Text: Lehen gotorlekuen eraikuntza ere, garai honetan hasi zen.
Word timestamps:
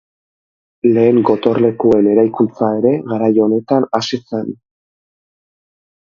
Lehen 0.93 1.17
gotorlekuen 1.29 2.07
eraikuntza 2.13 2.69
ere, 2.77 2.93
garai 3.11 3.29
honetan 3.43 3.85
hasi 3.99 4.19
zen. 4.31 4.49